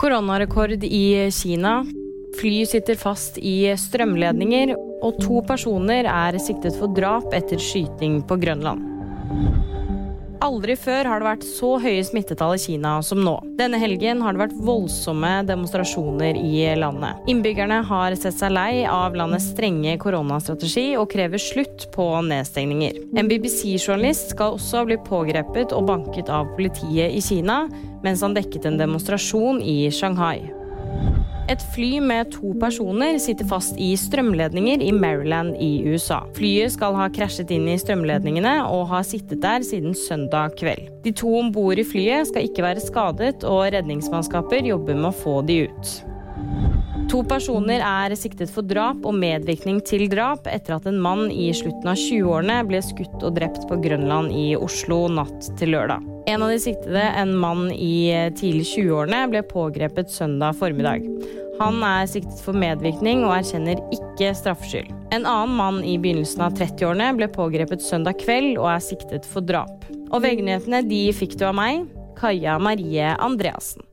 [0.00, 1.84] Koronarekord i Kina.
[2.40, 4.72] Fly sitter fast i strømledninger,
[5.04, 8.80] og to personer er siktet for drap etter skyting på Grønland.
[10.40, 13.34] Aldri før har det vært så høye smittetall i Kina som nå.
[13.58, 17.18] Denne helgen har det vært voldsomme demonstrasjoner i landet.
[17.28, 23.02] Innbyggerne har sett seg lei av landets strenge koronastrategi og krever slutt på nedstengninger.
[23.20, 27.66] En BBC-journalist skal også bli pågrepet og banket av politiet i Kina
[28.00, 30.59] mens han dekket en demonstrasjon i Shanghai.
[31.50, 36.20] Et fly med to personer sitter fast i strømledninger i Maryland i USA.
[36.36, 40.86] Flyet skal ha krasjet inn i strømledningene og har sittet der siden søndag kveld.
[41.02, 45.16] De to om bord i flyet skal ikke være skadet, og redningsmannskaper jobber med å
[45.24, 45.96] få de ut.
[47.10, 51.48] To personer er siktet for drap og medvirkning til drap etter at en mann i
[51.56, 56.06] slutten av 20-årene ble skutt og drept på Grønland i Oslo natt til lørdag.
[56.30, 61.06] En av de siktede, en mann i tidlig 20-årene, ble pågrepet søndag formiddag.
[61.60, 64.94] Han er siktet for medvirkning og erkjenner ikke straffskyld.
[65.10, 69.44] En annen mann i begynnelsen av 30-årene ble pågrepet søndag kveld og er siktet for
[69.44, 69.84] drap.
[70.10, 71.84] Og VG-nyhetene de fikk du av meg,
[72.20, 73.89] Kaja Marie Andreassen.